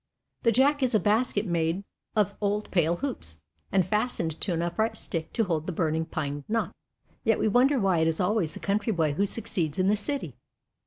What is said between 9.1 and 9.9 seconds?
who succeeds in